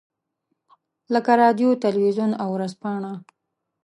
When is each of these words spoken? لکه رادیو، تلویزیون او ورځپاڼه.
لکه 1.13 1.31
رادیو، 1.41 1.79
تلویزیون 1.83 2.31
او 2.41 2.49
ورځپاڼه. 2.55 3.13